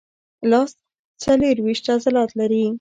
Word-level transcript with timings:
لاس 0.51 0.71
څلورویشت 1.23 1.85
عضلات 1.95 2.29
لري. 2.39 2.63